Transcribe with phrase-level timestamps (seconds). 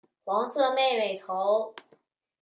[0.25, 1.75] 黄色妹妹头。